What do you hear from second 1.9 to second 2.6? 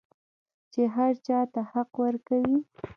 ورکوي.